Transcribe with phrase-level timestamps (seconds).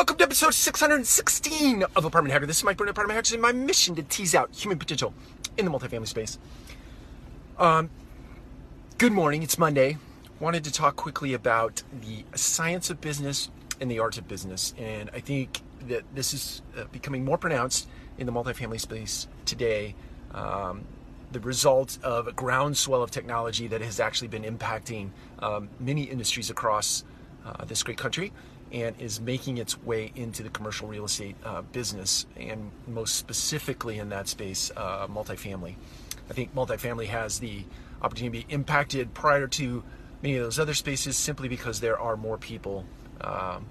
[0.00, 2.46] Welcome to episode 616 of Apartment Hacker.
[2.46, 5.12] This is Mike Burnett, Apartment Hacker, and my mission to tease out human potential
[5.58, 6.38] in the multifamily space.
[7.58, 7.90] Um,
[8.96, 9.98] good morning, it's Monday.
[10.40, 14.72] Wanted to talk quickly about the science of business and the art of business.
[14.78, 17.86] And I think that this is uh, becoming more pronounced
[18.16, 19.94] in the multifamily space today.
[20.32, 20.86] Um,
[21.30, 25.10] the result of a groundswell of technology that has actually been impacting
[25.40, 27.04] um, many industries across
[27.44, 28.32] uh, this great country
[28.72, 33.98] and is making its way into the commercial real estate uh, business, and most specifically
[33.98, 35.74] in that space, uh, multifamily.
[36.28, 37.64] I think multifamily has the
[38.02, 39.82] opportunity to be impacted prior to
[40.22, 42.84] many of those other spaces simply because there are more people,
[43.20, 43.66] um,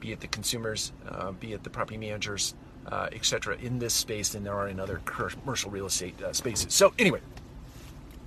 [0.00, 2.54] be it the consumers, uh, be it the property managers,
[2.86, 6.72] uh, etc., in this space than there are in other commercial real estate uh, spaces.
[6.72, 7.20] So, anyway,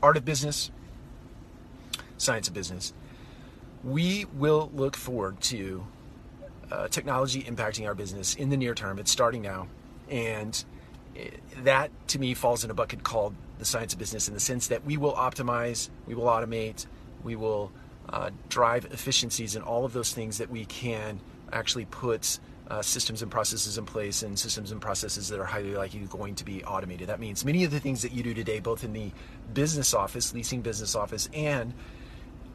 [0.03, 0.71] art of business,
[2.17, 2.93] science of business.
[3.83, 5.85] We will look forward to
[6.71, 8.99] uh, technology impacting our business in the near term.
[8.99, 9.67] It's starting now.
[10.09, 10.63] And
[11.63, 14.67] that to me falls in a bucket called the science of business in the sense
[14.67, 16.85] that we will optimize, we will automate,
[17.23, 17.71] we will
[18.09, 21.19] uh, drive efficiencies in all of those things that we can
[21.53, 25.75] actually put uh, systems and processes in place and systems and processes that are highly
[25.75, 27.09] likely going to be automated.
[27.09, 29.11] That means many of the things that you do today, both in the
[29.53, 31.73] business office, leasing business office, and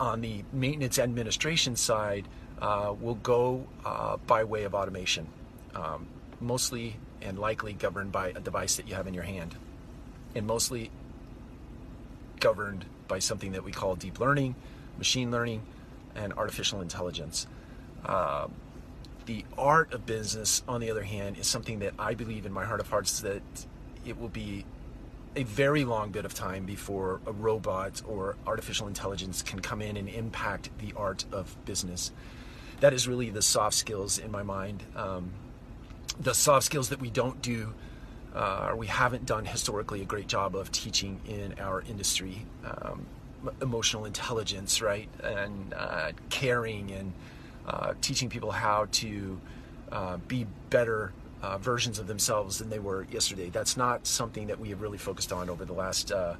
[0.00, 2.26] on the maintenance administration side,
[2.60, 5.26] uh, will go uh, by way of automation,
[5.74, 6.06] um,
[6.40, 9.54] mostly and likely governed by a device that you have in your hand,
[10.34, 10.90] and mostly
[12.40, 14.54] governed by something that we call deep learning,
[14.98, 15.62] machine learning,
[16.14, 17.46] and artificial intelligence.
[18.04, 18.48] Uh,
[19.26, 22.64] the art of business, on the other hand, is something that I believe in my
[22.64, 23.42] heart of hearts that
[24.04, 24.64] it will be
[25.34, 29.96] a very long bit of time before a robot or artificial intelligence can come in
[29.96, 32.10] and impact the art of business
[32.80, 34.82] that is really the soft skills in my mind.
[34.94, 35.32] Um,
[36.20, 37.72] the soft skills that we don't do,
[38.34, 42.46] uh, or we haven't done historically a great job of teaching in our industry.
[42.64, 43.06] Um,
[43.62, 47.12] emotional intelligence, right, and uh, caring, and
[47.66, 49.40] uh, teaching people how to
[49.92, 51.12] uh, be better
[51.42, 53.50] uh, versions of themselves than they were yesterday.
[53.50, 56.34] That's not something that we have really focused on over the last uh,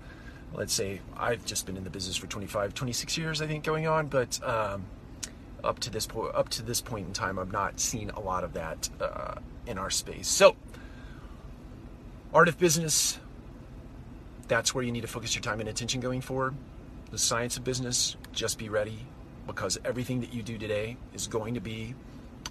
[0.54, 3.86] let's say I've just been in the business for 25, 26 years, I think, going
[3.86, 4.84] on, but um,
[5.66, 8.44] up to this point, up to this point in time, I've not seen a lot
[8.44, 9.34] of that uh,
[9.66, 10.28] in our space.
[10.28, 10.56] So,
[12.32, 13.18] art of business.
[14.48, 16.54] That's where you need to focus your time and attention going forward.
[17.10, 18.16] The science of business.
[18.32, 19.00] Just be ready,
[19.46, 21.94] because everything that you do today is going to be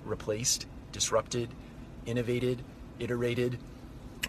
[0.03, 1.49] replaced, disrupted,
[2.05, 2.63] innovated,
[2.99, 3.59] iterated.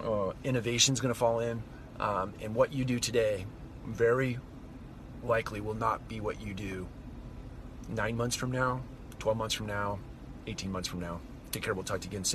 [0.02, 1.62] Uh, Innovation is going to fall in,
[1.98, 3.46] um, and what you do today
[3.86, 4.38] very
[5.25, 6.86] likely will not be what you do
[7.88, 8.80] nine months from now,
[9.19, 9.98] 12 months from now,
[10.47, 11.20] 18 months from now.
[11.52, 11.74] Take care.
[11.74, 12.34] We'll talk to you again soon.